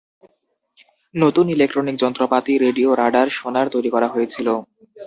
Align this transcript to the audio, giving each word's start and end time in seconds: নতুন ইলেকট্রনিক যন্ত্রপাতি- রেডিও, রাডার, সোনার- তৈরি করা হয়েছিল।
নতুন 1.15 1.45
ইলেকট্রনিক 1.49 1.95
যন্ত্রপাতি- 2.03 2.53
রেডিও, 2.65 2.89
রাডার, 2.95 3.27
সোনার- 3.37 3.67
তৈরি 3.73 3.89
করা 3.95 4.07
হয়েছিল। 4.07 4.47